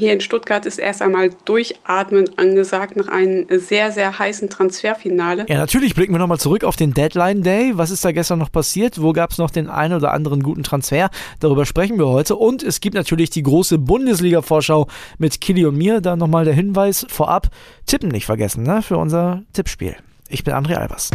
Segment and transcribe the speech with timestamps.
[0.00, 5.46] Hier in Stuttgart ist erst einmal Durchatmen angesagt nach einem sehr, sehr heißen Transferfinale.
[5.48, 7.70] Ja, natürlich blicken wir nochmal zurück auf den Deadline Day.
[7.76, 9.00] Was ist da gestern noch passiert?
[9.00, 11.10] Wo gab es noch den einen oder anderen guten Transfer?
[11.38, 12.34] Darüber sprechen wir heute.
[12.34, 14.88] Und es gibt natürlich die große Bundesliga-Vorschau
[15.18, 16.00] mit Kili und mir.
[16.00, 17.46] Da nochmal der Hinweis vorab.
[17.86, 18.82] Tippen nicht vergessen, ne?
[18.82, 19.94] Für unser Tippspiel.
[20.28, 21.10] Ich bin André Albers.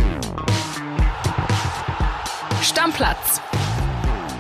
[2.62, 3.42] Stammplatz.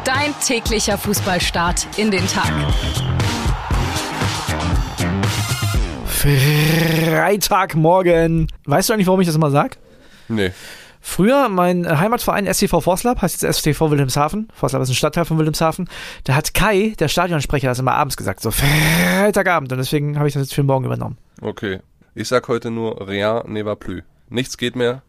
[0.06, 2.54] Dein täglicher Fußballstart in den Tag.
[6.20, 8.48] Freitagmorgen.
[8.66, 9.78] Weißt du eigentlich, warum ich das immer sag?
[10.28, 10.52] Nee.
[11.02, 14.50] Früher, mein Heimatverein SCV Forslab, heißt jetzt SCV Wilhelmshaven.
[14.54, 15.88] Forslab ist ein Stadtteil von Wilhelmshaven.
[16.26, 18.42] Da hat Kai, der Stadionsprecher, das immer abends gesagt.
[18.42, 19.71] So Freitagabend.
[19.71, 21.18] Und deswegen habe ich das jetzt für morgen übernommen.
[21.42, 21.79] Okay.
[22.16, 24.01] Ich sag heute nur Rien ne va plus.
[24.29, 25.04] Nichts geht mehr.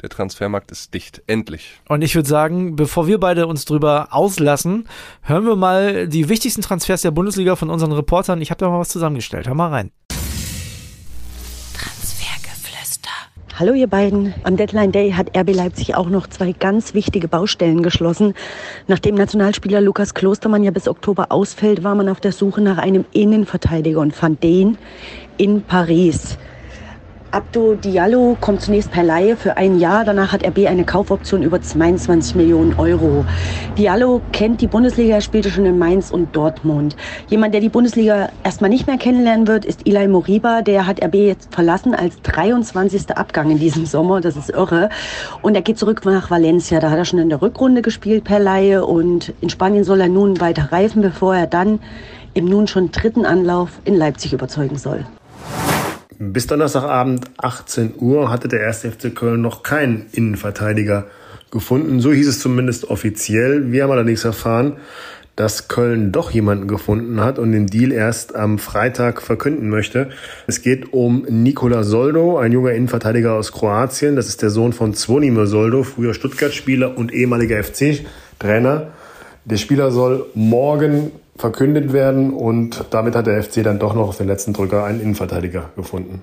[0.00, 1.20] Der Transfermarkt ist dicht.
[1.26, 1.82] Endlich.
[1.88, 4.88] Und ich würde sagen, bevor wir beide uns drüber auslassen,
[5.20, 8.40] hören wir mal die wichtigsten Transfers der Bundesliga von unseren Reportern.
[8.40, 9.48] Ich habe da mal was zusammengestellt.
[9.48, 9.90] Hör mal rein.
[13.58, 14.34] Hallo ihr beiden.
[14.42, 18.34] Am Deadline Day hat RB Leipzig auch noch zwei ganz wichtige Baustellen geschlossen.
[18.86, 23.06] Nachdem Nationalspieler Lukas Klostermann ja bis Oktober ausfällt, war man auf der Suche nach einem
[23.12, 24.76] Innenverteidiger und fand den
[25.38, 26.36] in Paris.
[27.36, 30.06] Abdo Diallo kommt zunächst per Laie für ein Jahr.
[30.06, 33.26] Danach hat RB eine Kaufoption über 22 Millionen Euro.
[33.76, 36.96] Diallo kennt die Bundesliga, spielte schon in Mainz und Dortmund.
[37.28, 40.62] Jemand, der die Bundesliga erstmal nicht mehr kennenlernen wird, ist Ilay Moriba.
[40.62, 43.14] Der hat RB jetzt verlassen als 23.
[43.14, 44.22] Abgang in diesem Sommer.
[44.22, 44.88] Das ist irre.
[45.42, 46.80] Und er geht zurück nach Valencia.
[46.80, 48.86] Da hat er schon in der Rückrunde gespielt per Laie.
[48.86, 51.80] Und in Spanien soll er nun weiter reifen, bevor er dann
[52.32, 55.04] im nun schon dritten Anlauf in Leipzig überzeugen soll.
[56.18, 58.86] Bis Donnerstagabend 18 Uhr hatte der 1.
[58.86, 61.06] FC Köln noch keinen Innenverteidiger
[61.50, 62.00] gefunden.
[62.00, 63.70] So hieß es zumindest offiziell.
[63.70, 64.78] Wir haben allerdings erfahren,
[65.36, 70.08] dass Köln doch jemanden gefunden hat und den Deal erst am Freitag verkünden möchte.
[70.46, 74.16] Es geht um Nikola Soldo, ein junger Innenverteidiger aus Kroatien.
[74.16, 78.86] Das ist der Sohn von Zvonimir Soldo, früher Stuttgart-Spieler und ehemaliger FC-Trainer.
[79.44, 84.16] Der Spieler soll morgen verkündet werden und damit hat der FC dann doch noch auf
[84.16, 86.22] den letzten Drücker einen Innenverteidiger gefunden.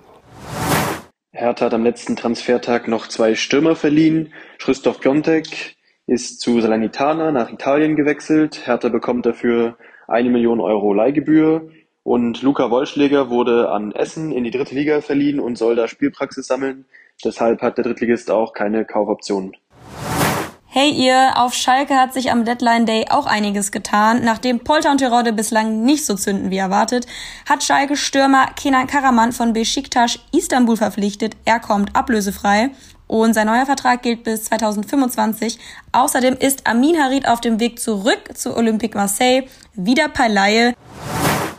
[1.32, 4.34] Hertha hat am letzten Transfertag noch zwei Stürmer verliehen.
[4.60, 5.76] Christoph Piontek
[6.06, 8.68] ist zu Salernitana nach Italien gewechselt.
[8.68, 11.70] Hertha bekommt dafür eine Million Euro Leihgebühr.
[12.04, 16.48] Und Luca Wollschläger wurde an Essen in die dritte Liga verliehen und soll da Spielpraxis
[16.48, 16.86] sammeln.
[17.24, 19.56] Deshalb hat der Drittligist auch keine Kaufoption.
[20.76, 24.24] Hey ihr, auf Schalke hat sich am Deadline Day auch einiges getan.
[24.24, 27.06] Nachdem Polter und Terodde bislang nicht so zünden wie erwartet,
[27.48, 31.38] hat Schalke Stürmer Kenan Karaman von Besiktas Istanbul verpflichtet.
[31.46, 32.72] Er kommt ablösefrei
[33.06, 35.60] und sein neuer Vertrag gilt bis 2025.
[35.92, 39.44] Außerdem ist Amin Harid auf dem Weg zurück zu Olympique Marseille,
[39.76, 40.74] wieder per Laie.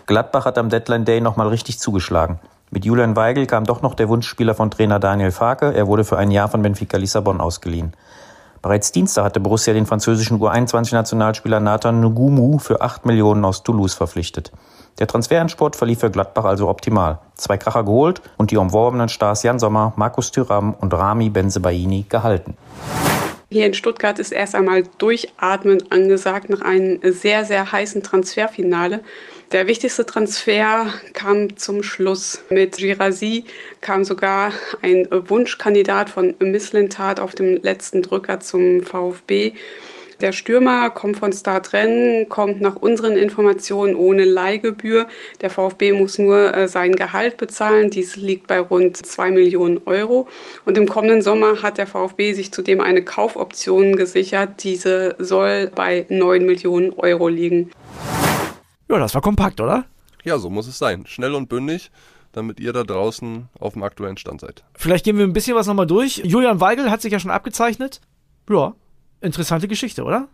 [0.06, 2.40] Gladbach hat am Deadline Day nochmal richtig zugeschlagen.
[2.72, 5.72] Mit Julian Weigel kam doch noch der Wunschspieler von Trainer Daniel Farke.
[5.72, 7.92] Er wurde für ein Jahr von Benfica Lissabon ausgeliehen.
[8.64, 14.52] Bereits Dienstag hatte Borussia den französischen U21-Nationalspieler Nathan Ngumu für 8 Millionen aus Toulouse verpflichtet.
[14.98, 17.18] Der Transferendsport verlief für Gladbach also optimal.
[17.34, 22.56] Zwei Kracher geholt und die umworbenen Stars Jan Sommer, Markus Thüram und Rami Benzebaini gehalten.
[23.50, 29.02] Hier in Stuttgart ist erst einmal Durchatmen angesagt nach einem sehr, sehr heißen Transferfinale.
[29.52, 32.42] Der wichtigste Transfer kam zum Schluss.
[32.50, 33.44] Mit Girasi
[33.80, 39.52] kam sogar ein Wunschkandidat von Misslintat auf dem letzten Drücker zum VfB.
[40.20, 45.06] Der Stürmer kommt von Start Rennen, kommt nach unseren Informationen ohne Leihgebühr.
[45.40, 47.90] Der VfB muss nur äh, sein Gehalt bezahlen.
[47.90, 50.28] Dies liegt bei rund 2 Millionen Euro.
[50.64, 54.62] Und im kommenden Sommer hat der VfB sich zudem eine Kaufoption gesichert.
[54.62, 57.70] Diese soll bei 9 Millionen Euro liegen.
[58.94, 59.86] Ja, das war kompakt, oder?
[60.22, 61.04] Ja, so muss es sein.
[61.06, 61.90] Schnell und bündig,
[62.30, 64.62] damit ihr da draußen auf dem aktuellen Stand seid.
[64.74, 66.18] Vielleicht gehen wir ein bisschen was nochmal durch.
[66.18, 68.00] Julian Weigel hat sich ja schon abgezeichnet.
[68.48, 68.76] Ja,
[69.20, 70.28] interessante Geschichte, oder?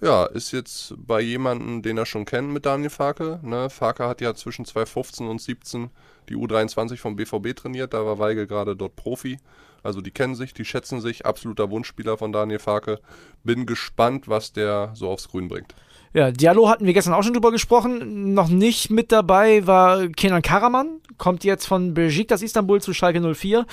[0.00, 3.40] Ja, ist jetzt bei jemandem, den er schon kennt mit Daniel Farke.
[3.42, 3.68] Ne?
[3.68, 5.90] Farke hat ja zwischen 2015 und 2017
[6.28, 7.94] die U23 vom BVB trainiert.
[7.94, 9.38] Da war Weigel gerade dort Profi.
[9.82, 11.26] Also die kennen sich, die schätzen sich.
[11.26, 13.00] Absoluter Wunschspieler von Daniel Farke.
[13.42, 15.74] Bin gespannt, was der so aufs Grün bringt.
[16.14, 18.34] Ja, Diallo hatten wir gestern auch schon drüber gesprochen.
[18.34, 21.00] Noch nicht mit dabei war Kenan Karaman.
[21.18, 23.66] Kommt jetzt von Besiktas Istanbul zu Schalke 04.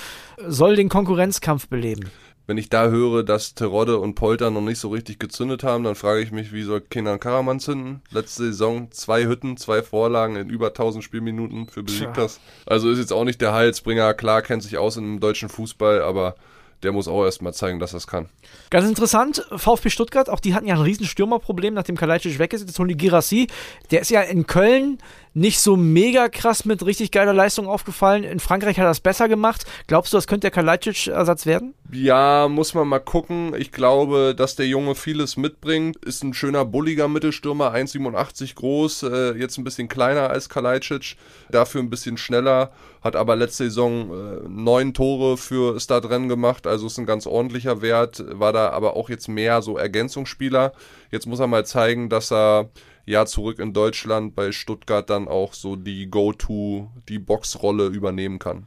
[0.48, 2.10] Soll den Konkurrenzkampf beleben.
[2.48, 5.94] Wenn ich da höre, dass Terodde und Polter noch nicht so richtig gezündet haben, dann
[5.94, 8.02] frage ich mich, wie soll Kenan Karaman zünden?
[8.10, 12.40] Letzte Saison zwei Hütten, zwei Vorlagen in über 1000 Spielminuten für Besiktas.
[12.66, 14.14] Also ist jetzt auch nicht der Heilsbringer.
[14.14, 16.34] Klar kennt sich aus im deutschen Fußball, aber
[16.82, 18.28] der muss auch erstmal zeigen, dass er es kann.
[18.70, 22.66] Ganz interessant, VfB Stuttgart, auch die hatten ja ein riesen Stürmerproblem, nachdem Kalajdzic weg ist.
[22.66, 23.48] Jetzt holen die Girassi.
[23.90, 24.98] Der ist ja in Köln
[25.34, 28.24] nicht so mega krass mit richtig geiler Leistung aufgefallen.
[28.24, 29.64] In Frankreich hat er das besser gemacht.
[29.86, 31.74] Glaubst du, das könnte der Kalajdzic-Ersatz werden?
[31.90, 33.54] Ja, muss man mal gucken.
[33.56, 35.96] Ich glaube, dass der Junge vieles mitbringt.
[36.04, 41.16] Ist ein schöner, bulliger Mittelstürmer, 1,87 groß, äh, jetzt ein bisschen kleiner als Kalajdzic,
[41.50, 46.86] dafür ein bisschen schneller, hat aber letzte Saison äh, neun Tore für Startrennen gemacht, also
[46.86, 50.72] ist ein ganz ordentlicher Wert, war da aber auch jetzt mehr so Ergänzungsspieler.
[51.10, 52.70] Jetzt muss er mal zeigen, dass er
[53.04, 58.66] ja zurück in Deutschland bei Stuttgart dann auch so die Go-To, die Boxrolle übernehmen kann.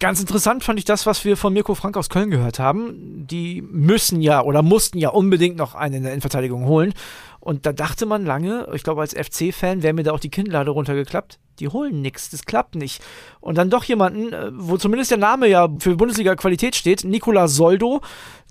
[0.00, 3.26] Ganz interessant fand ich das, was wir von Mirko Frank aus Köln gehört haben.
[3.26, 6.94] Die müssen ja oder mussten ja unbedingt noch einen in der Innenverteidigung holen.
[7.38, 10.70] Und da dachte man lange, ich glaube als FC-Fan wäre mir da auch die Kinnlade
[10.70, 11.38] runtergeklappt.
[11.58, 13.02] Die holen nichts, das klappt nicht.
[13.40, 18.00] Und dann doch jemanden, äh, wo zumindest der Name ja für Bundesliga-Qualität steht, Nikola Soldo,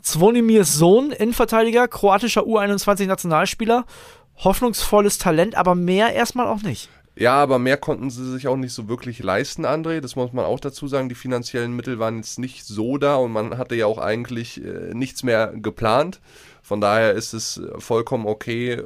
[0.04, 3.86] Zvonimirs Sohn, Innenverteidiger, kroatischer U21-Nationalspieler
[4.40, 6.90] hoffnungsvolles Talent, aber mehr erstmal auch nicht.
[7.16, 10.00] Ja, aber mehr konnten sie sich auch nicht so wirklich leisten, André.
[10.00, 11.10] Das muss man auch dazu sagen.
[11.10, 14.94] Die finanziellen Mittel waren jetzt nicht so da und man hatte ja auch eigentlich äh,
[14.94, 16.22] nichts mehr geplant.
[16.62, 18.82] Von daher ist es vollkommen okay.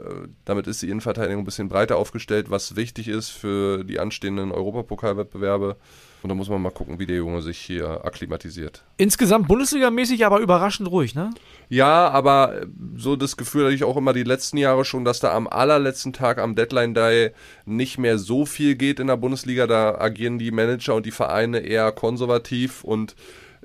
[0.45, 5.75] Damit ist die Innenverteidigung ein bisschen breiter aufgestellt, was wichtig ist für die anstehenden Europapokalwettbewerbe.
[6.23, 8.83] Und da muss man mal gucken, wie der Junge sich hier akklimatisiert.
[8.95, 11.31] Insgesamt Bundesligamäßig aber überraschend ruhig, ne?
[11.67, 12.61] Ja, aber
[12.95, 16.13] so das Gefühl hatte ich auch immer die letzten Jahre schon, dass da am allerletzten
[16.13, 17.31] Tag am Deadline Day
[17.65, 19.67] nicht mehr so viel geht in der Bundesliga.
[19.67, 23.15] Da agieren die Manager und die Vereine eher konservativ und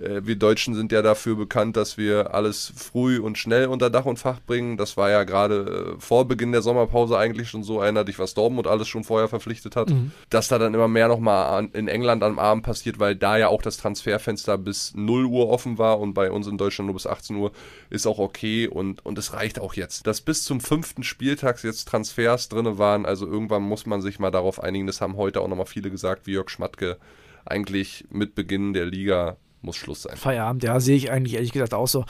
[0.03, 4.05] äh, wir Deutschen sind ja dafür bekannt, dass wir alles früh und schnell unter Dach
[4.05, 4.77] und Fach bringen.
[4.77, 7.81] Das war ja gerade äh, vor Beginn der Sommerpause eigentlich schon so.
[7.81, 9.91] Erinnert dich, was Dortmund alles schon vorher verpflichtet hat.
[9.91, 10.12] Mhm.
[10.31, 13.62] Dass da dann immer mehr nochmal in England am Abend passiert, weil da ja auch
[13.62, 17.37] das Transferfenster bis 0 Uhr offen war und bei uns in Deutschland nur bis 18
[17.37, 17.53] Uhr,
[17.91, 20.06] ist auch okay und, und es reicht auch jetzt.
[20.06, 24.31] Dass bis zum fünften Spieltag jetzt Transfers drin waren, also irgendwann muss man sich mal
[24.31, 24.87] darauf einigen.
[24.87, 26.99] Das haben heute auch nochmal viele gesagt, wie Jörg Schmatke
[27.44, 30.16] eigentlich mit Beginn der Liga muss Schluss sein.
[30.16, 32.05] Feierabend, ja, sehe ich eigentlich ehrlich gesagt auch so.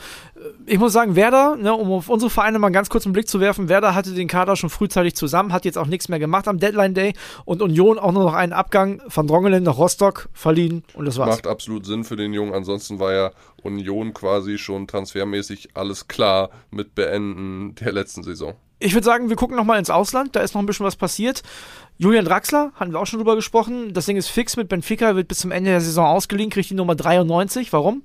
[0.65, 3.39] Ich muss sagen, Werder, ne, um auf unsere Vereine mal einen ganz kurzen Blick zu
[3.39, 6.59] werfen, Werder hatte den Kader schon frühzeitig zusammen, hat jetzt auch nichts mehr gemacht am
[6.59, 7.13] Deadline Day
[7.45, 11.29] und Union auch nur noch einen Abgang von Drongelen nach Rostock verliehen und das war's.
[11.29, 13.31] Macht absolut Sinn für den Jungen, ansonsten war ja
[13.63, 18.55] Union quasi schon transfermäßig alles klar mit Beenden der letzten Saison.
[18.79, 20.35] Ich würde sagen, wir gucken nochmal ins Ausland.
[20.35, 21.43] Da ist noch ein bisschen was passiert.
[21.97, 23.93] Julian Draxler, hatten wir auch schon drüber gesprochen.
[23.93, 26.75] Das Ding ist fix mit Benfica, wird bis zum Ende der Saison ausgeliehen, kriegt die
[26.75, 27.73] Nummer 93.
[27.73, 28.03] Warum?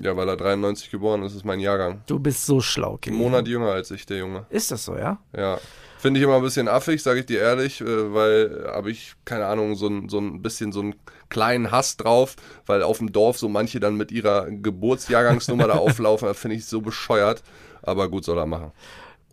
[0.00, 2.02] Ja, weil er 93 geboren ist, ist mein Jahrgang.
[2.06, 3.14] Du bist so schlau, Kim.
[3.14, 4.46] Ein Monat jünger als ich, der Junge.
[4.50, 5.18] Ist das so, ja?
[5.36, 5.58] Ja.
[5.98, 9.46] Finde ich immer ein bisschen affig, sage ich dir ehrlich, äh, weil habe ich, keine
[9.46, 10.94] Ahnung, so ein, so ein bisschen so einen
[11.28, 12.36] kleinen Hass drauf,
[12.66, 16.80] weil auf dem Dorf so manche dann mit ihrer Geburtsjahrgangsnummer da auflaufen, finde ich so
[16.80, 17.42] bescheuert.
[17.82, 18.72] Aber gut, soll er machen.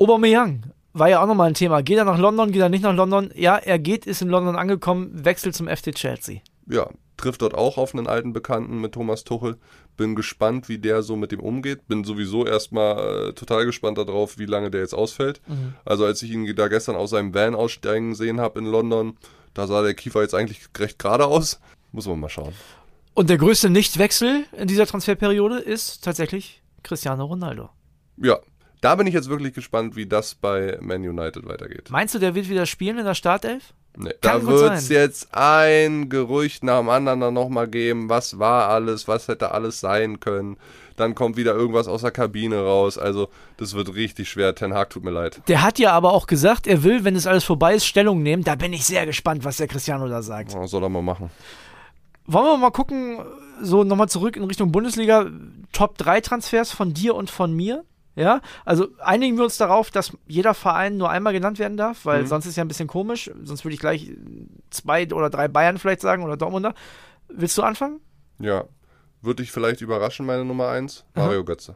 [0.01, 0.63] Aubameyang
[0.93, 1.83] war ja auch nochmal ein Thema.
[1.83, 3.29] Geht er nach London, geht er nicht nach London?
[3.35, 6.39] Ja, er geht, ist in London angekommen, wechselt zum FC Chelsea.
[6.67, 9.57] Ja, trifft dort auch auf einen alten Bekannten mit Thomas Tuchel.
[9.97, 11.87] Bin gespannt, wie der so mit dem umgeht.
[11.87, 15.39] Bin sowieso erstmal äh, total gespannt darauf, wie lange der jetzt ausfällt.
[15.47, 15.75] Mhm.
[15.85, 19.17] Also als ich ihn da gestern aus seinem Van aussteigen sehen habe in London,
[19.53, 21.59] da sah der Kiefer jetzt eigentlich recht gerade aus.
[21.91, 22.53] Muss man mal schauen.
[23.13, 27.69] Und der größte Nichtwechsel in dieser Transferperiode ist tatsächlich Cristiano Ronaldo.
[28.17, 28.39] Ja,
[28.81, 31.89] da bin ich jetzt wirklich gespannt, wie das bei Man United weitergeht.
[31.89, 33.73] Meinst du, der wird wieder spielen in der Startelf?
[33.95, 38.09] Nee, da wird es jetzt ein Gerücht nach dem anderen dann nochmal geben.
[38.09, 39.07] Was war alles?
[39.07, 40.57] Was hätte alles sein können?
[40.95, 42.97] Dann kommt wieder irgendwas aus der Kabine raus.
[42.97, 44.55] Also, das wird richtig schwer.
[44.55, 45.41] Ten Hag tut mir leid.
[45.47, 48.43] Der hat ja aber auch gesagt, er will, wenn es alles vorbei ist, Stellung nehmen.
[48.43, 50.53] Da bin ich sehr gespannt, was der Cristiano da sagt.
[50.53, 51.29] Ja, soll er mal machen.
[52.27, 53.19] Wollen wir mal gucken,
[53.61, 55.25] so nochmal zurück in Richtung Bundesliga.
[55.73, 57.83] Top 3 Transfers von dir und von mir?
[58.15, 62.23] Ja, also einigen wir uns darauf, dass jeder Verein nur einmal genannt werden darf, weil
[62.23, 62.27] mhm.
[62.27, 63.31] sonst ist ja ein bisschen komisch.
[63.43, 64.11] Sonst würde ich gleich
[64.69, 66.73] zwei oder drei Bayern vielleicht sagen oder Dortmunder.
[67.29, 68.01] Willst du anfangen?
[68.39, 68.65] Ja.
[69.21, 71.05] Würde dich vielleicht überraschen, meine Nummer eins?
[71.13, 71.75] Mario Götze.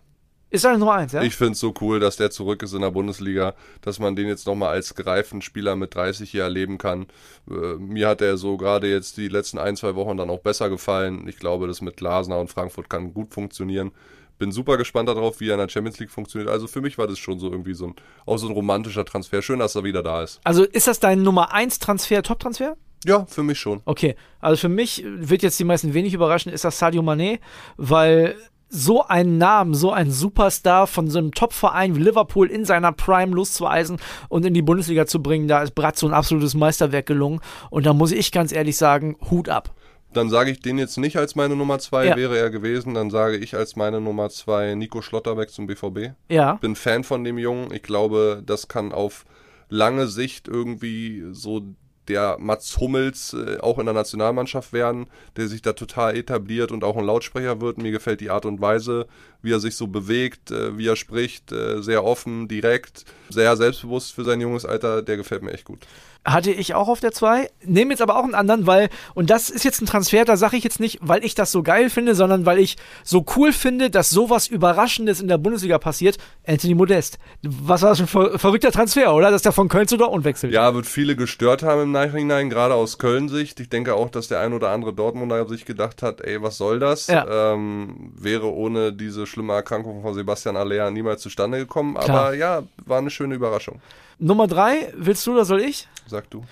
[0.50, 1.22] Ist deine Nummer eins, ja?
[1.22, 4.27] Ich finde es so cool, dass der zurück ist in der Bundesliga, dass man den
[4.27, 7.08] jetzt nochmal als gereiften Spieler mit 30 hier erleben kann.
[7.50, 10.70] Äh, mir hat er so gerade jetzt die letzten ein, zwei Wochen dann auch besser
[10.70, 11.27] gefallen.
[11.27, 13.92] Ich glaube, das mit Glasner und Frankfurt kann gut funktionieren
[14.38, 16.50] bin super gespannt darauf, wie er in der Champions League funktioniert.
[16.50, 19.42] Also für mich war das schon so irgendwie so ein, auch so ein romantischer Transfer.
[19.42, 20.39] Schön, dass er wieder da ist.
[20.44, 22.75] Also ist das dein Nummer 1 Transfer, Top-Transfer?
[23.06, 23.82] Ja, für mich schon.
[23.86, 27.39] Okay, also für mich wird jetzt die meisten wenig überraschen, ist das Sadio Mané,
[27.77, 28.36] weil
[28.68, 33.34] so einen Namen, so ein Superstar von so einem Top-Verein wie Liverpool in seiner Prime
[33.34, 37.42] loszueisen und in die Bundesliga zu bringen, da ist Bratz so ein absolutes Meisterwerk gelungen.
[37.70, 39.74] Und da muss ich ganz ehrlich sagen, Hut ab
[40.15, 42.15] Dann sage ich den jetzt nicht als meine Nummer zwei, Ja.
[42.15, 42.93] wäre er gewesen.
[42.93, 46.13] Dann sage ich als meine Nummer zwei Nico Schlotterbeck zum BVB.
[46.29, 46.53] Ja.
[46.55, 47.74] Bin Fan von dem Jungen.
[47.74, 49.25] Ich glaube, das kann auf
[49.69, 51.62] lange Sicht irgendwie so
[52.07, 55.07] der Mats Hummels äh, auch in der Nationalmannschaft werden,
[55.38, 57.79] der sich da total etabliert und auch ein Lautsprecher wird.
[57.79, 59.07] Mir gefällt die Art und Weise,
[59.41, 64.13] wie er sich so bewegt, äh, wie er spricht, äh, sehr offen, direkt, sehr selbstbewusst
[64.13, 65.01] für sein junges Alter.
[65.01, 65.79] Der gefällt mir echt gut.
[66.25, 67.50] Hatte ich auch auf der 2.
[67.63, 70.58] Nehme jetzt aber auch einen anderen, weil, und das ist jetzt ein Transfer, da sage
[70.58, 73.91] ich jetzt nicht, weil ich das so geil finde, sondern weil ich so cool finde,
[73.91, 76.17] dass sowas Überraschendes in der Bundesliga passiert.
[76.48, 77.20] Anthony Modest.
[77.44, 79.29] Was war das für ein ver verrückter Transfer, oder?
[79.29, 80.51] Dass der von Köln zu Dortmund wechselt.
[80.51, 83.60] Ja, wird viele gestört haben im Nachhinein, gerade aus Köln-Sicht.
[83.60, 86.79] Ich denke auch, dass der ein oder andere Dortmunder sich gedacht hat, ey, was soll
[86.79, 87.08] das?
[87.08, 87.53] Ja.
[87.53, 91.96] Ähm, wäre ohne diese schlimme Erkrankung von Sebastian Aller niemals zustande gekommen.
[91.96, 92.10] Klar.
[92.10, 93.79] Aber ja, war eine schöne Überraschung.
[94.19, 95.88] Nummer 3, willst du oder soll ich?
[96.07, 96.43] Sag du.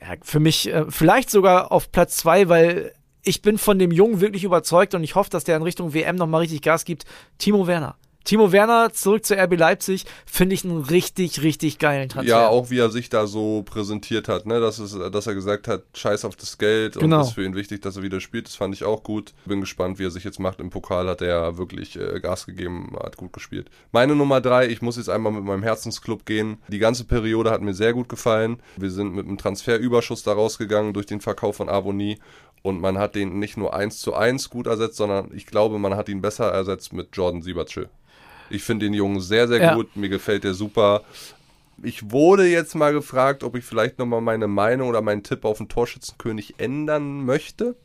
[0.00, 4.20] Ja, für mich äh, vielleicht sogar auf Platz 2, weil ich bin von dem Jungen
[4.20, 7.04] wirklich überzeugt und ich hoffe, dass der in Richtung WM nochmal richtig Gas gibt.
[7.38, 7.96] Timo Werner.
[8.28, 12.28] Timo Werner zurück zu RB Leipzig, finde ich einen richtig, richtig geilen Transfer.
[12.30, 14.60] Ja, auch wie er sich da so präsentiert hat, ne?
[14.60, 17.22] dass, es, dass er gesagt hat, scheiß auf das Geld und Genau.
[17.22, 18.46] es ist für ihn wichtig, dass er wieder spielt.
[18.46, 19.32] Das fand ich auch gut.
[19.46, 20.60] Bin gespannt, wie er sich jetzt macht.
[20.60, 23.70] Im Pokal hat er wirklich äh, Gas gegeben, hat gut gespielt.
[23.92, 26.58] Meine Nummer drei, ich muss jetzt einmal mit meinem Herzensclub gehen.
[26.68, 28.60] Die ganze Periode hat mir sehr gut gefallen.
[28.76, 32.18] Wir sind mit einem Transferüberschuss da rausgegangen durch den Verkauf von Avonie.
[32.60, 35.96] Und man hat den nicht nur eins zu eins gut ersetzt, sondern ich glaube, man
[35.96, 37.88] hat ihn besser ersetzt mit Jordan Siebertschel.
[38.50, 39.74] Ich finde den Jungen sehr, sehr Ja.
[39.74, 39.96] gut.
[39.96, 41.02] Mir gefällt der super.
[41.82, 45.58] Ich wurde jetzt mal gefragt, ob ich vielleicht nochmal meine Meinung oder meinen Tipp auf
[45.58, 47.76] den Torschützenkönig ändern möchte.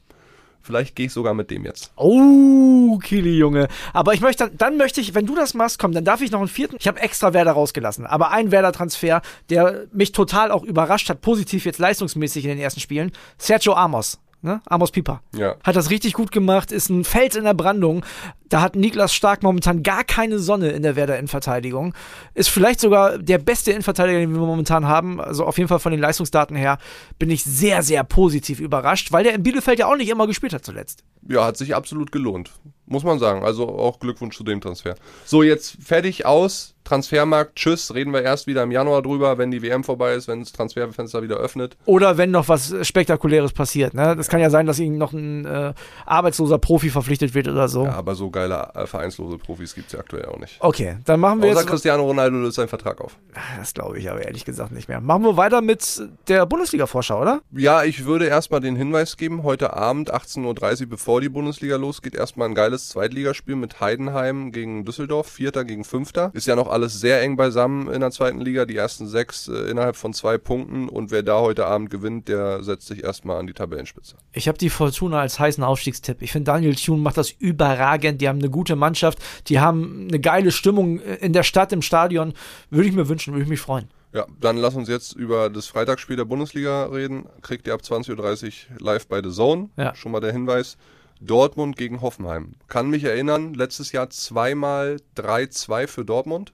[0.66, 1.92] Vielleicht gehe ich sogar mit dem jetzt.
[1.98, 3.68] Oh, Kili, Junge.
[3.92, 6.32] Aber ich möchte, dann, dann möchte ich, wenn du das machst, komm, dann darf ich
[6.32, 6.78] noch einen vierten.
[6.80, 8.06] Ich habe extra Werder rausgelassen.
[8.06, 12.80] Aber ein Werder-Transfer, der mich total auch überrascht hat, positiv jetzt leistungsmäßig in den ersten
[12.80, 13.12] Spielen.
[13.38, 14.20] Sergio Amos.
[14.44, 14.62] Ne?
[14.66, 15.22] Amos Pieper.
[15.34, 15.56] Ja.
[15.64, 18.06] Hat das richtig gut gemacht, ist ein Fels in der Brandung.
[18.50, 21.94] Da hat Niklas Stark momentan gar keine Sonne in der Werder Innenverteidigung.
[22.34, 25.22] Ist vielleicht sogar der beste Innenverteidiger, den wir momentan haben.
[25.22, 26.78] Also auf jeden Fall von den Leistungsdaten her
[27.18, 30.52] bin ich sehr, sehr positiv überrascht, weil der in Bielefeld ja auch nicht immer gespielt
[30.52, 31.06] hat zuletzt.
[31.26, 32.52] Ja, hat sich absolut gelohnt.
[32.86, 33.46] Muss man sagen.
[33.46, 34.96] Also auch Glückwunsch zu dem Transfer.
[35.24, 36.73] So, jetzt fertig aus.
[36.84, 37.94] Transfermarkt, tschüss.
[37.94, 41.22] Reden wir erst wieder im Januar drüber, wenn die WM vorbei ist, wenn das Transferfenster
[41.24, 41.78] wieder öffnet.
[41.86, 43.94] Oder wenn noch was Spektakuläres passiert.
[43.94, 44.16] Ne?
[44.16, 45.74] Das kann ja sein, dass ihnen noch ein äh,
[46.06, 47.86] arbeitsloser Profi verpflichtet wird oder so.
[47.86, 50.58] Ja, aber so geile äh, vereinslose Profis gibt es ja aktuell auch nicht.
[50.60, 51.70] Okay, dann machen wir Außer jetzt.
[51.70, 53.18] Cristiano Ronaldo löst seinen Vertrag auf.
[53.58, 55.02] Das glaube ich aber ehrlich gesagt nicht mehr.
[55.02, 57.42] Machen wir weiter mit der Bundesliga-Vorschau, oder?
[57.52, 62.16] Ja, ich würde erstmal den Hinweis geben, heute Abend 18.30 Uhr, bevor die Bundesliga losgeht,
[62.16, 66.32] erstmal ein geiles Zweitligaspiel mit Heidenheim gegen Düsseldorf, Vierter gegen Fünfter.
[66.34, 69.70] Ist ja noch alles sehr eng beisammen in der zweiten Liga, die ersten sechs äh,
[69.70, 73.48] innerhalb von zwei Punkten und wer da heute Abend gewinnt, der setzt sich erstmal an
[73.48, 74.16] die Tabellenspitze.
[74.34, 76.22] Ich habe die Fortuna als heißen Aufstiegstipp.
[76.22, 78.22] Ich finde, Daniel Thune macht das überragend.
[78.22, 79.20] Die haben eine gute Mannschaft.
[79.48, 82.34] Die haben eine geile Stimmung in der Stadt, im Stadion.
[82.70, 83.88] Würde ich mir wünschen, würde ich mich freuen.
[84.14, 87.26] Ja, dann lass uns jetzt über das Freitagsspiel der Bundesliga reden.
[87.42, 89.70] Kriegt ihr ab 20.30 Uhr live bei The Zone.
[89.76, 89.96] Ja.
[89.96, 90.78] Schon mal der Hinweis.
[91.20, 92.54] Dortmund gegen Hoffenheim.
[92.68, 96.54] Kann mich erinnern, letztes Jahr zweimal 3-2 für Dortmund.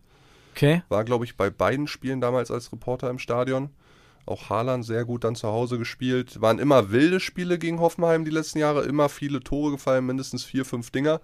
[0.59, 0.83] Okay.
[0.89, 3.69] War, glaube ich, bei beiden Spielen damals als Reporter im Stadion.
[4.25, 6.41] Auch Haaland sehr gut dann zu Hause gespielt.
[6.41, 8.83] Waren immer wilde Spiele gegen Hoffenheim die letzten Jahre.
[8.83, 11.21] Immer viele Tore gefallen, mindestens vier, fünf Dinger.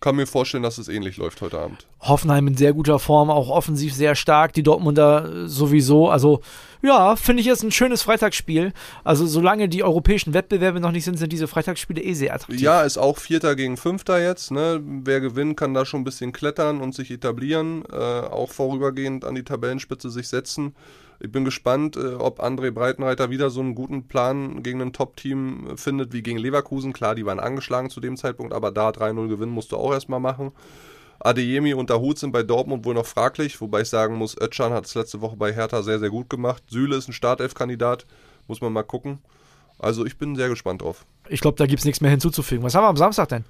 [0.00, 1.86] Kann mir vorstellen, dass es ähnlich läuft heute Abend.
[2.00, 4.52] Hoffenheim in sehr guter Form, auch offensiv sehr stark.
[4.52, 6.08] Die Dortmunder äh, sowieso.
[6.08, 6.40] Also,
[6.82, 8.72] ja, finde ich jetzt ein schönes Freitagsspiel.
[9.04, 12.60] Also, solange die europäischen Wettbewerbe noch nicht sind, sind diese Freitagsspiele eh sehr attraktiv.
[12.60, 14.50] Ja, ist auch Vierter gegen Fünfter jetzt.
[14.50, 14.80] Ne?
[14.84, 17.84] Wer gewinnt, kann da schon ein bisschen klettern und sich etablieren.
[17.90, 20.74] Äh, auch vorübergehend an die Tabellenspitze sich setzen.
[21.20, 25.70] Ich bin gespannt, äh, ob André Breitenreiter wieder so einen guten Plan gegen ein Top-Team
[25.70, 26.92] äh, findet wie gegen Leverkusen.
[26.92, 30.20] Klar, die waren angeschlagen zu dem Zeitpunkt, aber da 3-0 gewinnen musst du auch erstmal
[30.20, 30.52] machen.
[31.18, 34.86] Adeyemi und Dahut sind bei Dortmund wohl noch fraglich, wobei ich sagen muss, Özcan hat
[34.86, 36.62] es letzte Woche bei Hertha sehr, sehr gut gemacht.
[36.68, 38.06] Süle ist ein Startelf-Kandidat,
[38.46, 39.18] muss man mal gucken.
[39.78, 41.06] Also ich bin sehr gespannt drauf.
[41.28, 42.64] Ich glaube, da gibt es nichts mehr hinzuzufügen.
[42.64, 43.44] Was haben wir am Samstag denn?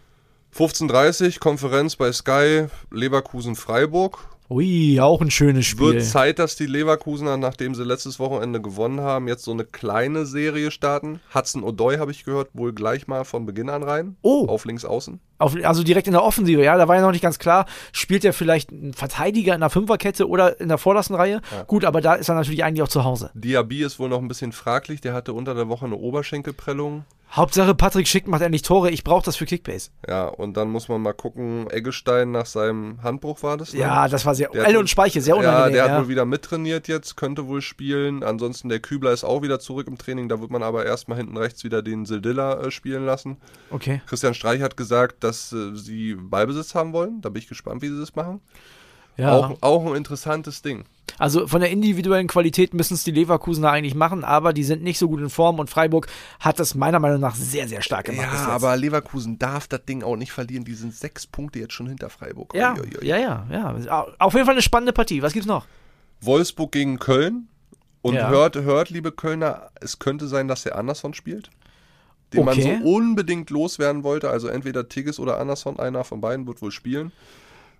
[0.56, 4.18] 15.30 Konferenz bei Sky, Leverkusen-Freiburg.
[4.48, 5.94] Ui, auch ein schönes Spiel.
[5.94, 10.24] Wird Zeit, dass die Leverkusener, nachdem sie letztes Wochenende gewonnen haben, jetzt so eine kleine
[10.24, 11.20] Serie starten.
[11.34, 14.16] Hudson O'Doy, habe ich gehört, wohl gleich mal von Beginn an rein.
[14.22, 14.46] Oh.
[14.46, 15.18] Auf links außen.
[15.38, 18.24] Auf, also direkt in der Offensive, ja, da war ja noch nicht ganz klar, spielt
[18.24, 21.40] er vielleicht ein Verteidiger in der Fünferkette oder in der vordersten Reihe?
[21.66, 23.30] Gut, aber da ist er natürlich eigentlich auch zu Hause.
[23.34, 25.00] Diaby ist wohl noch ein bisschen fraglich.
[25.00, 27.04] Der hatte unter der Woche eine Oberschenkelprellung.
[27.32, 28.90] Hauptsache Patrick Schick macht endlich Tore.
[28.90, 29.90] Ich brauche das für Kickbase.
[30.08, 33.74] Ja, und dann muss man mal gucken, Eggestein nach seinem Handbruch war das?
[33.74, 33.80] Ne?
[33.80, 35.74] Ja, das war sehr, Elle und Speiche, sehr unangenehm.
[35.76, 38.22] Ja, der hat wohl wieder mittrainiert jetzt, könnte wohl spielen.
[38.22, 40.28] Ansonsten der Kübler ist auch wieder zurück im Training.
[40.28, 43.36] Da wird man aber erstmal hinten rechts wieder den Sildilla äh, spielen lassen.
[43.70, 44.00] Okay.
[44.06, 47.21] Christian Streich hat gesagt, dass äh, sie Ballbesitz haben wollen.
[47.21, 48.40] Da bin ich gespannt, wie sie das machen.
[49.16, 49.33] Ja.
[49.33, 50.85] Auch, auch ein interessantes Ding.
[51.18, 54.99] Also von der individuellen Qualität müssen es die Leverkusener eigentlich machen, aber die sind nicht
[54.99, 56.09] so gut in Form und Freiburg
[56.40, 58.28] hat das meiner Meinung nach sehr, sehr stark gemacht.
[58.30, 60.64] Ja, aber Leverkusen darf das Ding auch nicht verlieren.
[60.64, 62.54] Die sind sechs Punkte jetzt schon hinter Freiburg.
[62.54, 63.06] Ja, Uiuiui.
[63.06, 64.06] ja, ja, ja.
[64.18, 65.23] Auf jeden Fall eine spannende Partie.
[65.23, 65.64] Was gibt's noch?
[66.21, 67.49] Wolfsburg gegen Köln.
[68.02, 68.28] Und ja.
[68.28, 71.50] hört, hört, liebe Kölner, es könnte sein, dass der Anderson spielt.
[72.36, 72.72] Den okay.
[72.72, 74.30] man so unbedingt loswerden wollte.
[74.30, 77.12] Also entweder Tigges oder Anderson, einer von beiden wird wohl spielen.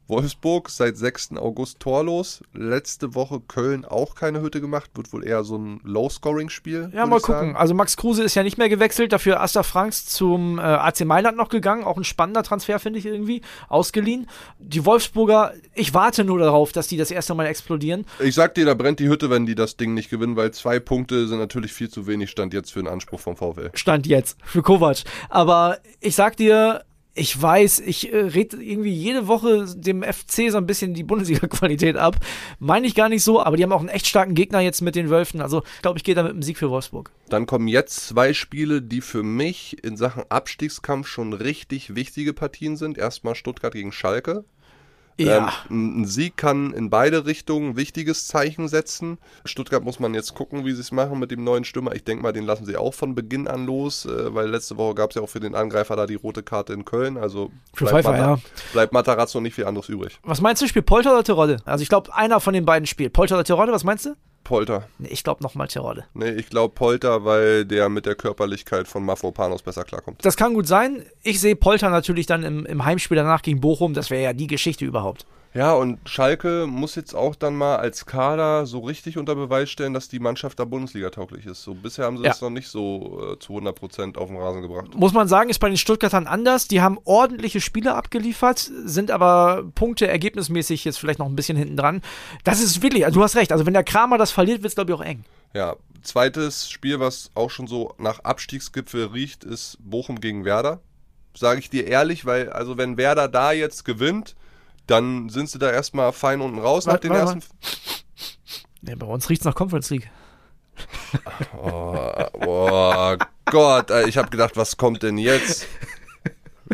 [0.09, 1.37] Wolfsburg seit 6.
[1.37, 2.43] August torlos.
[2.53, 4.91] Letzte Woche Köln auch keine Hütte gemacht.
[4.95, 6.91] Wird wohl eher so ein Low-Scoring-Spiel.
[6.95, 7.35] Ja, mal gucken.
[7.35, 7.57] Sagen.
[7.57, 9.13] Also Max Kruse ist ja nicht mehr gewechselt.
[9.13, 11.85] Dafür Asta Franks zum äh, AC Mailand noch gegangen.
[11.85, 13.43] Auch ein spannender Transfer, finde ich irgendwie.
[13.69, 14.29] Ausgeliehen.
[14.59, 18.07] Die Wolfsburger, ich warte nur darauf, dass die das erste Mal explodieren.
[18.21, 20.79] Ich sag dir, da brennt die Hütte, wenn die das Ding nicht gewinnen, weil zwei
[20.79, 23.71] Punkte sind natürlich viel zu wenig Stand jetzt für den Anspruch vom VfL.
[23.75, 24.39] Stand jetzt.
[24.45, 24.99] Für Kovac.
[25.29, 26.85] Aber ich sag dir,
[27.17, 31.97] ich weiß, ich äh, rede irgendwie jede Woche dem FC so ein bisschen die Bundesliga-Qualität
[31.97, 32.17] ab.
[32.59, 34.95] Meine ich gar nicht so, aber die haben auch einen echt starken Gegner jetzt mit
[34.95, 35.41] den Wölfen.
[35.41, 37.11] Also, glaube, ich gehe da mit einem Sieg für Wolfsburg.
[37.29, 42.77] Dann kommen jetzt zwei Spiele, die für mich in Sachen Abstiegskampf schon richtig wichtige Partien
[42.77, 42.99] sind.
[42.99, 44.45] Erstmal Stuttgart gegen Schalke.
[45.19, 45.53] Ja.
[45.71, 49.19] Ähm, ein Sieg kann in beide Richtungen ein wichtiges Zeichen setzen.
[49.45, 51.95] Stuttgart muss man jetzt gucken, wie sie es machen mit dem neuen Stürmer.
[51.95, 54.95] Ich denke mal, den lassen sie auch von Beginn an los, äh, weil letzte Woche
[54.95, 57.17] gab es ja auch für den Angreifer da die rote Karte in Köln.
[57.17, 58.39] Also für bleibt, Pfeiffer, Mata ja.
[58.73, 60.19] bleibt Matarazzo nicht viel anderes übrig.
[60.23, 61.59] Was meinst du, spielt Polter oder Terodde?
[61.65, 63.13] Also ich glaube, einer von den beiden spielt.
[63.13, 64.15] Polter oder Terodde, was meinst du?
[64.47, 64.89] Polter.
[65.01, 66.05] Ich glaube nochmal Terodde.
[66.15, 70.25] Nee, ich glaube Polter, weil der mit der Körperlichkeit von Mafropanos besser klarkommt.
[70.25, 71.05] Das kann gut sein.
[71.25, 73.93] Ich sehe Polter natürlich dann im, im Heimspiel danach gegen Bochum.
[73.93, 75.27] Das wäre ja die Geschichte überhaupt.
[75.57, 79.95] Ja, und Schalke muss jetzt auch dann mal als Kader so richtig unter Beweis stellen,
[79.95, 81.63] dass die Mannschaft da Bundesliga tauglich ist.
[81.63, 82.29] So bisher haben sie ja.
[82.29, 84.95] das noch nicht so äh, zu 100 Prozent auf den Rasen gebracht.
[84.95, 86.69] Muss man sagen, ist bei den Stuttgartern anders.
[86.69, 91.79] Die haben ordentliche Spiele abgeliefert, sind aber Punkte ergebnismäßig jetzt vielleicht noch ein bisschen hinten
[91.79, 92.03] dran.
[92.45, 93.51] Das ist wirklich, also du hast recht.
[93.51, 95.25] Also wenn der Kramer das verliert, wird es glaube ich auch eng.
[95.55, 100.81] Ja, zweites Spiel, was auch schon so nach Abstiegsgipfel riecht, ist Bochum gegen Werder.
[101.35, 104.37] Sage ich dir ehrlich, weil also wenn Werder da jetzt gewinnt,
[104.87, 107.51] dann sind sie da erstmal fein unten raus warte, nach den warte, ersten.
[108.83, 110.11] Ja, bei uns riecht es nach Conference League.
[111.57, 112.13] Oh,
[112.47, 115.67] oh Gott, ich habe gedacht, was kommt denn jetzt?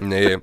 [0.00, 0.38] Nee.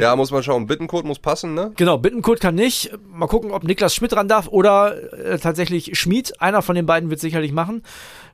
[0.00, 0.66] Ja, muss man schauen.
[0.66, 1.72] Bittencode muss passen, ne?
[1.76, 2.92] Genau, Bittencode kann nicht.
[3.14, 6.40] Mal gucken, ob Niklas Schmidt ran darf oder äh, tatsächlich Schmid.
[6.40, 7.82] Einer von den beiden wird sicherlich machen.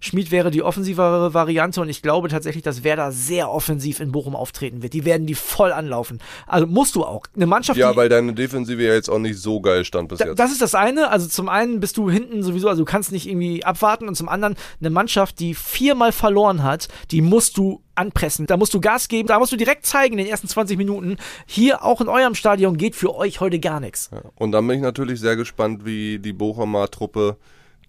[0.00, 4.34] Schmid wäre die offensivere Variante und ich glaube tatsächlich, dass Werder sehr offensiv in Bochum
[4.34, 4.94] auftreten wird.
[4.94, 6.20] Die werden die voll anlaufen.
[6.46, 7.24] Also musst du auch.
[7.36, 7.78] Eine Mannschaft.
[7.78, 10.38] Ja, weil deine Defensive ja jetzt auch nicht so geil stand bis da, jetzt.
[10.38, 11.10] Das ist das eine.
[11.10, 14.30] Also zum einen bist du hinten sowieso, also du kannst nicht irgendwie abwarten und zum
[14.30, 18.46] anderen eine Mannschaft, die viermal verloren hat, die musst du anpressen.
[18.46, 21.18] Da musst du Gas geben, da musst du direkt zeigen in den ersten 20 Minuten.
[21.46, 24.10] Hier auch in eurem Stadion geht für euch heute gar nichts.
[24.12, 24.22] Ja.
[24.36, 27.36] Und dann bin ich natürlich sehr gespannt, wie die Bochumer Truppe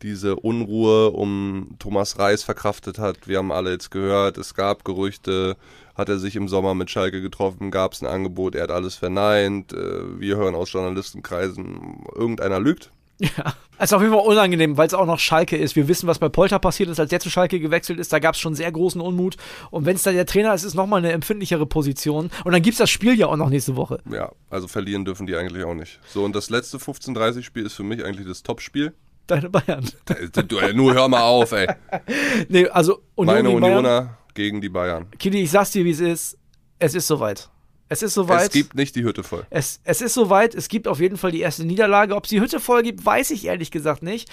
[0.02, 3.28] diese Unruhe um Thomas Reis verkraftet hat.
[3.28, 5.58] Wir haben alle jetzt gehört, es gab Gerüchte,
[5.94, 8.96] hat er sich im Sommer mit Schalke getroffen, gab es ein Angebot, er hat alles
[8.96, 9.74] verneint.
[9.74, 12.90] Äh, wir hören aus Journalistenkreisen, irgendeiner lügt.
[13.22, 15.76] Ja, es ist auf jeden Fall unangenehm, weil es auch noch Schalke ist.
[15.76, 18.12] Wir wissen, was bei Polter passiert ist, als der zu Schalke gewechselt ist.
[18.12, 19.38] Da gab es schon sehr großen Unmut.
[19.70, 22.32] Und wenn es dann der Trainer ist, ist nochmal eine empfindlichere Position.
[22.44, 24.00] Und dann gibt es das Spiel ja auch noch nächste Woche.
[24.12, 26.00] Ja, also verlieren dürfen die eigentlich auch nicht.
[26.08, 28.94] So, und das letzte 15:30-Spiel ist für mich eigentlich das Topspiel
[29.28, 29.88] deine Bayern.
[30.48, 31.68] Du, nur hör mal auf, ey.
[32.50, 35.08] Nee, also Union Meine Unioner gegen die Bayern.
[35.18, 36.38] Kili, ich sag's dir, wie es ist.
[36.80, 37.50] Es ist soweit.
[37.92, 38.44] Es ist soweit.
[38.44, 39.46] Es gibt nicht die Hütte voll.
[39.50, 40.56] Es, es ist soweit.
[40.56, 42.16] Es gibt auf jeden Fall die erste Niederlage.
[42.16, 44.30] Ob es die Hütte voll gibt, weiß ich ehrlich gesagt nicht.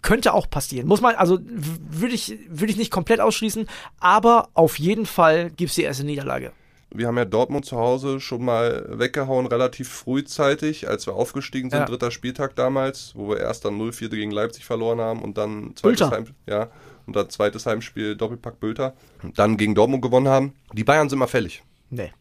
[0.00, 0.86] Könnte auch passieren.
[0.86, 3.66] Muss man, also würde ich, würd ich nicht komplett ausschließen,
[3.98, 6.52] aber auf jeden Fall gibt es die erste Niederlage.
[6.90, 11.80] Wir haben ja Dortmund zu Hause schon mal weggehauen, relativ frühzeitig, als wir aufgestiegen sind,
[11.80, 11.86] ja.
[11.86, 16.12] dritter Spieltag damals, wo wir erst dann 0-4 gegen Leipzig verloren haben und dann zweites,
[16.12, 16.70] Heim, ja,
[17.06, 18.94] und dann zweites Heimspiel Doppelpack Bülter.
[19.24, 20.52] Und dann gegen Dortmund gewonnen haben.
[20.72, 21.64] Die Bayern sind mal fällig.
[21.90, 22.12] Nee.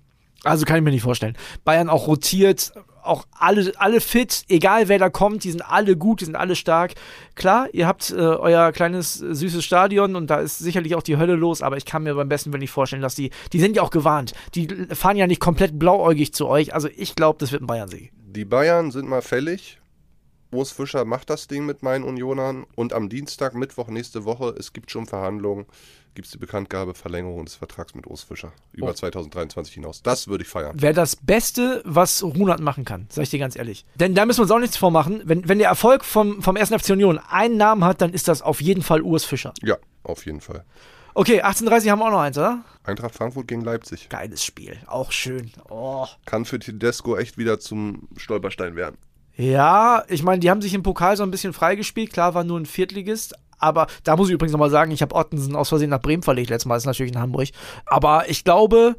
[0.43, 1.37] Also kann ich mir nicht vorstellen.
[1.63, 6.21] Bayern auch rotiert, auch alle, alle fit, egal wer da kommt, die sind alle gut,
[6.21, 6.93] die sind alle stark.
[7.35, 11.35] Klar, ihr habt äh, euer kleines süßes Stadion und da ist sicherlich auch die Hölle
[11.35, 13.81] los, aber ich kann mir beim besten Willen nicht vorstellen, dass die, die sind ja
[13.81, 14.33] auch gewarnt.
[14.55, 16.73] Die fahren ja nicht komplett blauäugig zu euch.
[16.73, 18.11] Also ich glaube, das wird ein Bayern-Sieg.
[18.15, 19.79] Die Bayern sind mal fällig.
[20.51, 24.71] Urs Fischer macht das Ding mit meinen Unionern und am Dienstag, Mittwoch nächste Woche, es
[24.71, 25.65] gibt schon Verhandlungen.
[26.15, 28.93] Gibt es die Bekanntgabe Verlängerung des Vertrags mit Urs Fischer über Oh.
[28.93, 30.01] 2023 hinaus.
[30.03, 30.79] Das würde ich feiern.
[30.81, 33.85] Wäre das Beste, was Runert machen kann, sag ich dir ganz ehrlich.
[33.95, 35.21] Denn da müssen wir uns auch nichts vormachen.
[35.25, 36.69] Wenn, wenn der Erfolg vom, vom 1.
[36.69, 39.53] FC Union einen Namen hat, dann ist das auf jeden Fall Urs Fischer.
[39.61, 40.65] Ja, auf jeden Fall.
[41.15, 42.63] Okay, 18.30 haben wir auch noch eins, oder?
[42.83, 44.09] Eintracht Frankfurt gegen Leipzig.
[44.09, 45.51] Geiles Spiel, auch schön.
[45.69, 46.07] Oh.
[46.25, 48.97] Kann für Tedesco echt wieder zum Stolperstein werden.
[49.35, 52.13] Ja, ich meine, die haben sich im Pokal so ein bisschen freigespielt.
[52.13, 53.33] Klar, war nur ein Viertligist.
[53.63, 56.49] Aber da muss ich übrigens nochmal sagen, ich habe Ottensen aus Versehen nach Bremen verlegt
[56.49, 56.75] letztes Mal.
[56.75, 57.47] Ist natürlich in Hamburg.
[57.85, 58.97] Aber ich glaube,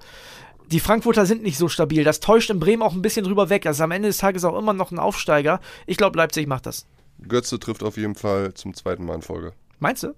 [0.72, 2.03] die Frankfurter sind nicht so stabil.
[2.03, 3.62] Das täuscht in Bremen auch ein bisschen drüber weg.
[3.62, 5.61] Das ist am Ende des Tages auch immer noch ein Aufsteiger.
[5.87, 6.87] Ich glaube, Leipzig macht das.
[7.29, 9.53] Götze trifft auf jeden Fall zum zweiten Mal in Folge.
[9.81, 10.14] Meinst du?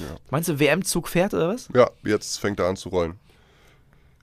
[0.00, 0.16] Ja.
[0.30, 1.68] Meinst du, WM-Zug fährt oder was?
[1.72, 3.20] Ja, jetzt fängt er an zu rollen.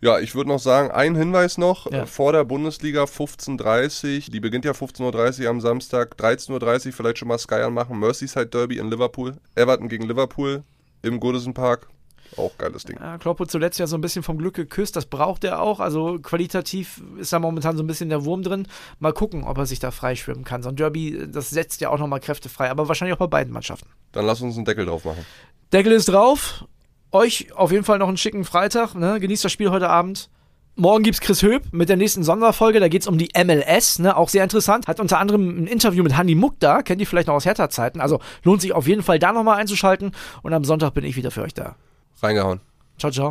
[0.02, 2.06] Ja, ich würde noch sagen, ein Hinweis noch, Ja.
[2.06, 7.28] vor der Bundesliga 15.30 die beginnt ja 15.30 Uhr am Samstag, 13.30 Uhr vielleicht schon
[7.28, 10.64] mal Sky anmachen, Merseyside Derby in Liverpool, Everton gegen Liverpool
[11.02, 11.88] im Goodison Park,
[12.36, 12.98] auch geiles Ding.
[13.00, 14.96] Ja, Klopp hat zuletzt ja so ein bisschen vom Glück geküsst.
[14.96, 15.80] Das braucht er auch.
[15.80, 18.68] Also qualitativ ist da momentan so ein bisschen der Wurm drin.
[19.00, 20.62] Mal gucken, ob er sich da freischwimmen kann.
[20.62, 22.70] So ein Derby, das setzt ja auch nochmal Kräfte frei.
[22.70, 23.90] Aber wahrscheinlich auch bei beiden Mannschaften.
[24.12, 25.26] Dann lass uns einen Deckel drauf machen.
[25.72, 26.66] Deckel ist drauf.
[27.12, 28.96] Euch auf jeden Fall noch einen schicken Freitag.
[28.96, 29.20] Ne?
[29.20, 30.30] Genießt das Spiel heute Abend.
[30.76, 32.80] Morgen gibt's Chris Höp mit der nächsten Sonderfolge.
[32.80, 34.16] Da geht's um die MLS, ne?
[34.16, 34.88] auch sehr interessant.
[34.88, 36.84] Hat unter anderem ein Interview mit Hanni Muck da.
[36.84, 38.00] Kennt ihr vielleicht noch aus Hertha-Zeiten.
[38.00, 40.12] Also lohnt sich auf jeden Fall da nochmal einzuschalten.
[40.44, 41.76] Und am Sonntag bin ich wieder für euch da.
[42.22, 42.60] Reingehauen.
[43.00, 43.30] Ciao, ciao.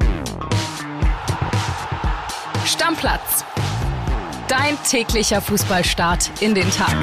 [2.65, 3.45] Stammplatz.
[4.49, 6.97] Dein täglicher Fußballstart in den Tag.